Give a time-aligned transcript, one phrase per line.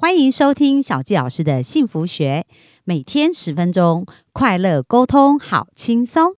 [0.00, 2.46] 欢迎收听小纪老师的幸福学，
[2.84, 6.36] 每天十分钟，快乐沟通，好轻松。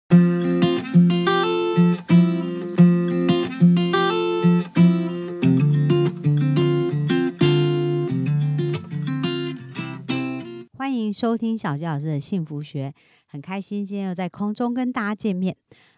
[10.77, 12.93] 欢迎收听小纪老师的幸福学，
[13.27, 15.57] 很开心今天又在空中跟大家见面。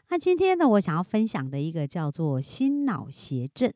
[0.10, 3.72] 那今天呢，我想要分享的一个叫做心脑协振。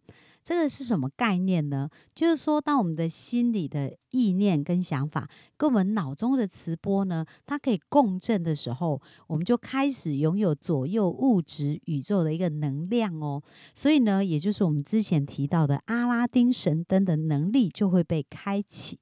[0.45, 1.89] 这个是什么概念呢？
[2.13, 5.27] 就是说，当我们的心里的意念跟想法
[5.57, 13.41] 跟我们脑中的磁波呢，它可以共振的时候，我们就开始拥有左右物质宇宙的一个能量哦。
[13.73, 18.99] 所以呢，也就是我们之前提到的阿拉丁神灯的能力就会被开启。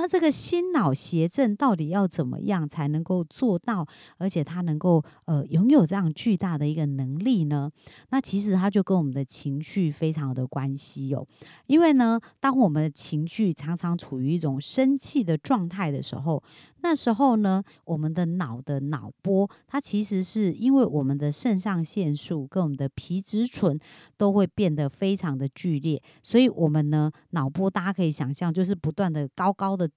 [0.00, 3.84] 那这个心脑协振到底要怎么样才能够做到，
[4.16, 7.68] 而且它能够呃拥有这样巨大的一个能力呢？
[8.10, 11.26] 那其实它就跟我们的情绪非常的关系哦。
[11.66, 16.40] 因为呢，当我们的情绪常常处于一种生气的状态的时候，
[16.80, 23.76] 那时候呢，我们的脑的脑波，它其实是因为我们的肾上腺素跟我们的皮质醇
[24.16, 29.87] 都会变得非常的剧烈，所以我们呢脑波大家可以想象，就是不断的高高的。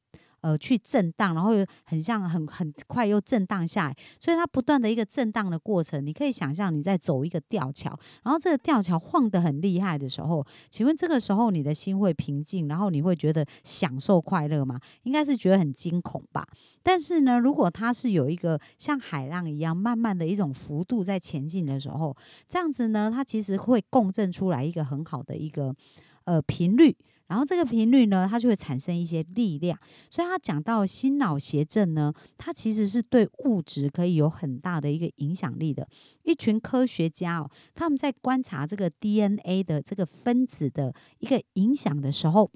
[0.42, 14.80] 呃，去震荡，然后又很像很很快又震荡下来，所以它不断的一个震荡的过程，你可以想象你在走一个吊桥，然后这个吊桥晃得很厉害的时候，请问这个时候你的心会平静，然后你会觉得享受快乐吗？
[15.03, 16.47] 应该是觉得很惊恐吧。
[16.81, 22.17] 但是呢，如果它是有一个像海浪一样慢慢的一种幅度在前进的时候，
[22.50, 25.75] 这样子呢，它其实会共振出来一个很好的一个
[26.23, 26.97] 呃频率。
[27.32, 29.80] 然后这个频率呢，它就会产生一些力量。
[30.10, 35.88] 所以他讲到心脑协振呢，它其实是对物质可以有很大的一个影响力的。
[36.24, 42.52] 一群科学家哦，他们在观察这个 DNA 的这个分子的一个影响的时候。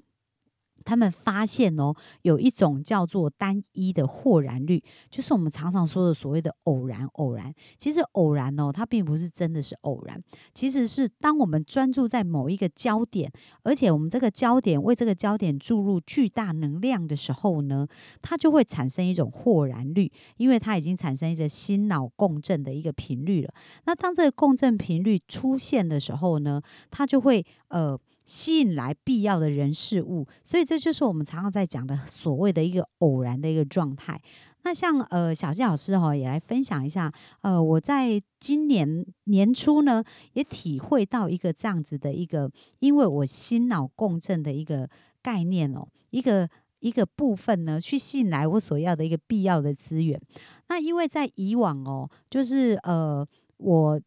[0.86, 1.92] 他们发现哦，
[2.22, 7.06] 有一种叫做单一的豁然率，就是我们常常说的所谓的偶然。
[7.14, 10.22] 偶然其实偶然哦，它并不是真的是偶然，
[10.54, 13.30] 其实是当我们专注在某一个焦点，
[13.64, 17.86] 而且我们这个焦点为这个焦点注入巨大能量的时候呢，
[18.22, 23.52] 它就会产生一种豁然率，因为它已经产生一个心脑共振的一个频率了。
[23.86, 27.98] 那当这个共振频率出现的时候呢，它就会呃。
[28.26, 34.20] 吸引来必要的人事物，所以这就是我们常常在讲的所谓的一个偶然的一个状态。
[34.64, 42.50] 那像呃小谢老师哈也来分享一下，呃我在今年年初呢也体会到一个这样子的一个，
[42.80, 44.90] 因为我心脑共振的一个
[45.22, 46.48] 概念哦，一个
[46.80, 50.20] 一个部分呢去吸引来我所要的一个必要的资源。
[50.68, 53.24] 那因为在以往哦，就是呃
[53.58, 54.00] 我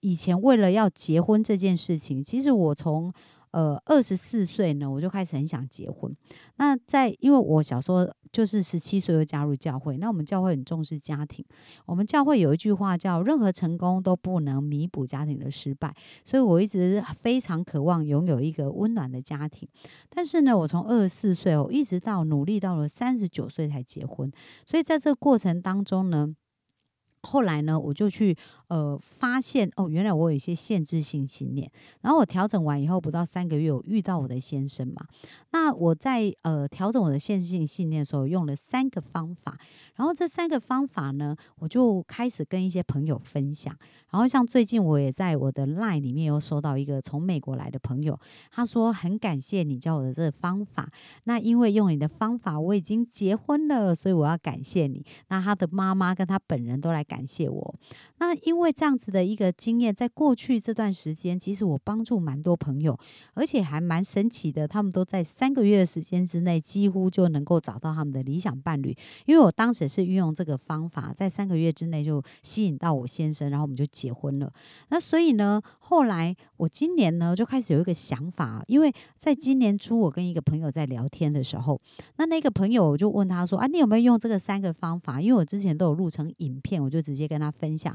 [0.00, 3.10] 以前为了要结婚这件事情，其实我从
[3.54, 6.12] 呃，二十四岁呢，我就开始很想结婚。
[6.56, 11.44] 那在因为我小时候就是十七岁就加入教会，那我们教会很重视家庭。
[11.86, 15.94] 我们教会有一句话叫“任何成功都不能弥补家庭的失败”，
[16.26, 19.68] 所以我一直非常渴望拥有一个温暖的家庭。
[20.08, 24.32] 但是呢，我从二十四岁哦，一直到努力到了三十九岁才结婚。
[24.66, 26.34] 所以在这个过程当中呢。
[27.26, 28.36] 后来呢，我就去
[28.68, 31.70] 呃发现哦，原来我有一些限制性信念。
[32.00, 35.06] 然后我调整完以后，不到三个月，我遇到我的先生嘛。
[35.50, 39.58] 那我在呃调整我的限制性信念的时候，用了三个方法。
[39.96, 43.76] 然后这三个方法呢，我就开始跟一些朋友分享。
[44.10, 48.18] 然后像最近我也在我的 LINE 里面又收到一个从美国来的朋友，
[48.50, 50.90] 他说很感谢你教我的这个方法。
[51.24, 55.04] 那因为用你的方法，我已经结婚了，所以我要感谢你。
[55.28, 57.74] 那他的妈妈跟他本人都来感谢我。
[58.18, 62.98] 那因因为这样子的一个经验，在过去这段时间，其实我帮助蛮多朋友，
[63.34, 68.96] 而且还蛮神奇的，他们都在三个月的时间之内，几乎就能够找到他们的理想伴侣。
[69.26, 69.84] 因为我当时。
[69.94, 74.50] 是运用这个方法，在三个月之内就吸引到我先生，然后我们就结婚了。
[74.88, 81.80] 那所以呢，后来我今年呢就开始有一个想法，因为在今年初我跟一个朋友在聊天的时候，
[82.16, 87.94] 那那个朋友我就问他说：“啊，你有没有用这个三个方法？”因为我之前都有录成影片，我就直接跟他分享。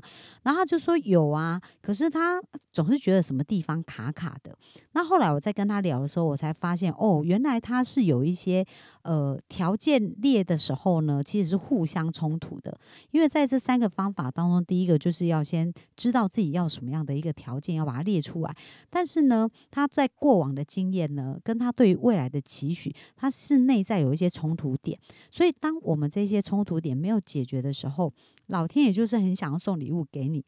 [0.50, 2.42] 然后他就说有啊，可是他
[2.72, 4.57] 总是觉得什么地方卡卡的。
[4.94, 8.66] 那后来我在跟他聊的时候，我才发现哦，原来他是有一些
[9.04, 11.90] 呃条件列的时候呢，其实是互。
[11.90, 12.78] 相冲突的，
[13.10, 18.56] 因为在这三个方法当中，第一个就是要先知道自己要什么样的一个条件，要把它列出来。
[18.92, 25.00] 但是呢，他在过往的经验呢，跟他对于未来的期许，他是内在有一些冲突点。
[25.31, 28.13] 所以，当我们这些冲突点没有解决的时候，
[28.45, 30.38] 老天也就是很想要送礼物给你。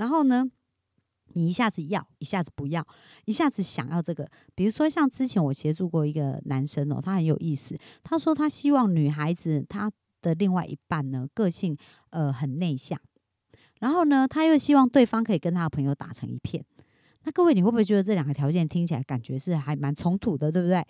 [0.00, 0.50] 然后呢，
[1.34, 2.86] 你一下子要，一下子不要，
[3.26, 4.26] 一下子想要这个。
[4.54, 7.78] 比如说，像之前我协助过一个男生哦，他很有意思。
[8.02, 9.92] 他说他希望女孩子他
[10.22, 11.76] 的另外一半呢，个性
[12.08, 12.98] 呃很内向，
[13.78, 16.64] 然后呢，他又希望对方可以跟他的朋友打成一片。
[17.24, 20.84] 那各位，你会不会觉得这两个条件听起来感觉是还蛮冲突的，对不对？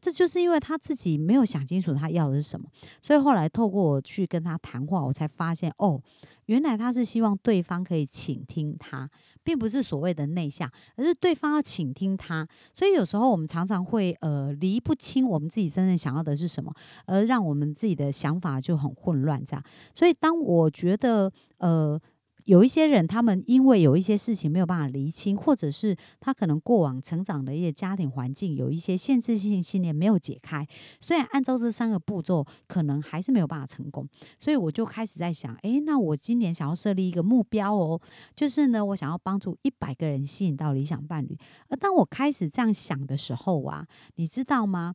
[0.00, 2.68] 这就是因为他自己没有想清楚他要的是什么，
[3.00, 6.00] 所以后来透过我去跟他谈话，我才发现哦，
[6.46, 9.08] 原来他是希望对方可以倾听他，
[9.42, 12.46] 并不是所谓的内向，而是对方要倾听他。
[12.72, 16.72] 所以有时候我们常常会呃理不清我们自己真正想要的是什么，
[17.06, 19.64] 而让我们自己的想法就很混乱这样。
[19.94, 22.00] 所以当我觉得呃。
[22.46, 30.64] 有一些人，他们因为有一些事情没有办法厘清，或者是他可能过往成长的一些家庭环境有一些限制性信念没有解开，
[31.00, 34.08] 虽然按照这三个步骤，可能还是没有办法成功。
[34.38, 38.00] 所以我就开始在想，诶，那我今年想要设立一个目标哦，
[38.36, 41.36] 就是呢，我想要帮助一百个人吸引到理想伴侣。
[41.68, 44.94] 而当我开始这样想的时候啊，你知道吗？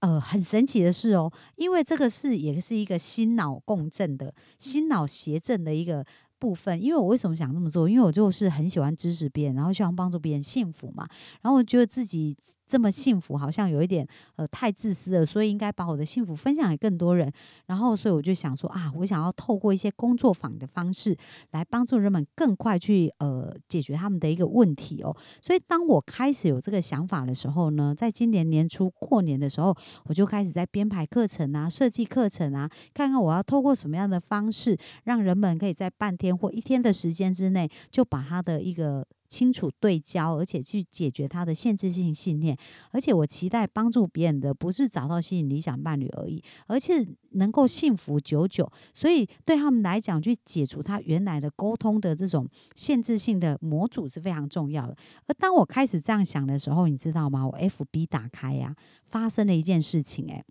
[0.00, 6.04] 呃，很神奇的是哦，因为这个是也是一个心脑共振的心脑协振的一个。
[6.40, 7.88] 部分，因为我为什么想这么做？
[7.88, 11.06] 因为我就是很喜欢支持别人，然后希望帮助别人幸福嘛。
[11.42, 12.36] 然后我觉得自己
[12.70, 14.06] 这么幸福，好像有一点
[14.36, 17.30] 呃太自私了，所以应该把我的幸福分享给更多人。
[17.66, 21.16] 然后，所以我就想说啊，我想要透过一些工作坊的方式
[21.50, 25.14] 来帮助人们更快去呃解决他们的一个问题哦。
[25.42, 36.30] 所以，当我开始有这个想法的时候呢，在今年年初过年的时候，我就开始在编排课程啊、设计课程啊，看看我要透过什么样的方式，让人们可以在半天。
[36.30, 42.54] 或一天的时间之内，就把他的一个清楚对焦，而且去解决他的限制性信念。
[42.90, 48.70] 而且我期待帮助别人的，不是找到吸引理想伴侣而已，而是能够幸福久久。
[48.92, 54.96] 所以对他们来讲，去解除他原来的沟通的这种限制性的模组是非常重要的。
[55.26, 57.46] 而当我开始这样想的时候，你知道吗？
[57.46, 58.74] 我 FB 打开呀，
[59.06, 60.44] 发生了一件事情，诶。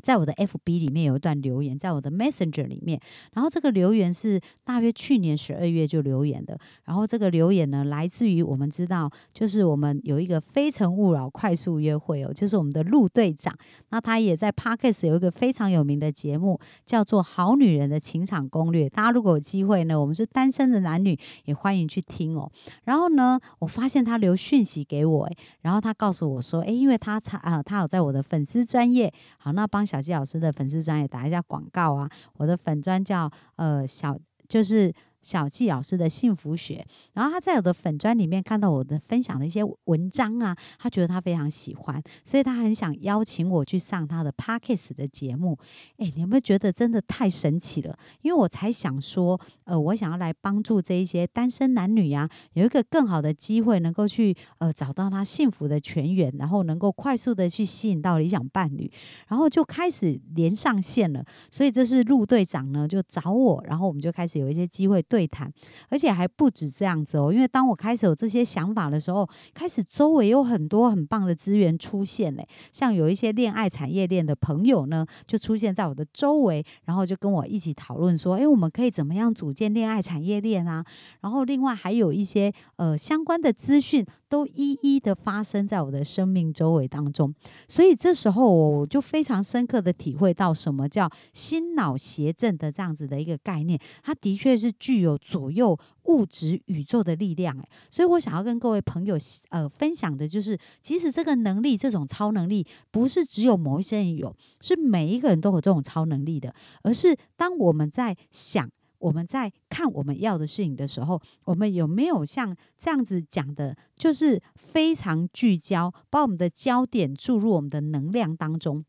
[0.00, 2.98] 在我的 FB 里面有一段留言，在我的 Messenger 里面，
[3.34, 13.54] 然后这个留言是大约去年十二月就留言的，然后这个留言呢，来自于我们知道，就是我们有一个非诚勿扰快速约会哦，就是我们的陆队长，
[13.90, 22.50] 那他也在 Parkes 有一个非常有名的节目，叫做《好女人的情场攻略》，大家如果有机会呢，我们是单身的男女也欢迎去听哦。
[22.84, 25.30] 然后呢，我发现他留讯息给我，
[25.60, 29.81] 然后他告诉我说，诶，因为他才啊，他有在我的粉丝专业，好，那帮。
[29.84, 32.10] 小鸡老师的粉丝专也打一下广告啊！
[32.34, 34.18] 我的粉专叫呃小，
[34.48, 34.92] 就是。
[35.22, 36.84] 小纪老师的幸福学，
[37.14, 45.56] 然后他在我的粉砖里面看到我的分享的一些文章啊，他觉得他非常喜欢，所以他很想邀请我去上他的 Parkes 的节目。
[45.98, 47.96] 哎，你有没有觉得真的太神奇了？
[48.22, 58.90] 因为我才想说，呃，我想要来帮助这一些单身男女呀，有一个更好的机会，能够去呃找到他幸福的泉源，然后能够快速的去吸引到理想伴侣，
[59.28, 61.24] 然后就开始连上线了。
[61.50, 65.00] 所以这是陆队长呢就找我，然后我们就开始有一些机会。
[65.12, 65.52] 对谈，
[65.90, 67.30] 而且还不止这样子哦。
[67.30, 72.48] 因为当我开始有这些想法的时候，开始周围有很多很棒的资源出现嘞。
[72.72, 80.82] 像有一些恋爱产业链的朋友呢，就出现在我的周围，然后就跟我一起讨论说：“哎，我们可以怎么样组建恋爱产业链啊？”
[81.20, 84.06] 然后另外还有一些呃相关的资讯。
[84.32, 87.34] 都一一的发生在我的生命周围当中，
[87.68, 97.54] 所以这时候我就非常深刻的体会到什么叫心脑协振的这样子的一个概念，它的确是具有左右物质宇宙的力量。
[97.58, 99.18] 诶，所以我想要跟各位朋友
[99.50, 108.66] 呃分享的就是，其实这个能力，这种超能力，不是只有某一些人有，是每一个人都有这种超能力的，而是当我们在想。
[109.02, 118.84] 我们在看我们要的事情的时候，我们有没有像这样子讲的，就是非常聚焦，把我们的焦点注入我们的能量当中。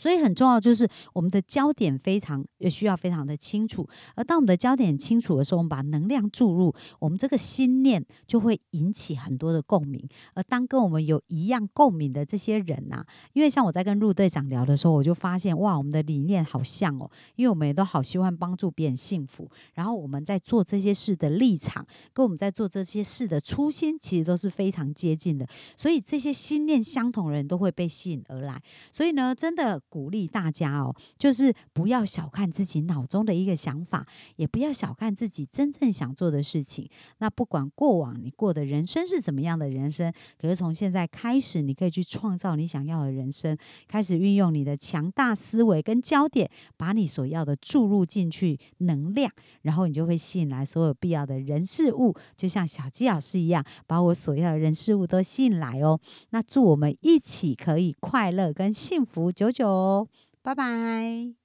[0.00, 3.86] 所以很重要，就是我们的焦点非常也需要非常的清楚。
[4.14, 10.02] 而当我们的焦点清楚的时候，我们把能量注入，我们这个心念就会引起很多的共鸣。
[10.32, 13.04] 而当跟我们有一样共鸣的这些人呐，
[13.34, 19.50] 因为像我在跟陆队长聊的时候，我就发现哇，我们的理念好像哦，因为我们也都好希望帮助别人幸福。
[19.74, 25.46] 然后我们在做这些事的立场，跟我们在做这些事的初心，其实都是非常接近的。
[25.76, 28.62] 所以这些心念相同的人都会被吸引而来。
[28.90, 29.78] 所以呢，真的。
[29.90, 34.06] 鼓励大家哦，就是不要小看自己脑中的一个想法，
[34.36, 36.88] 也不要小看自己真正想做的事情。
[37.18, 43.56] 那不管过往你过的人生是怎么样的人生，可是从现在开始，你可以去创造你想要的人生，
[43.88, 49.30] 开始运用你的强大思维跟焦点，把你所要的注入进去能量，
[49.62, 55.98] 然后你就会吸引来所有必要的人事物，就像小鸡老师一样，把我所要的人事物都吸引来哦。
[56.30, 60.08] 那祝我们一起可以快乐跟幸福久久哦，
[60.42, 61.39] 拜拜。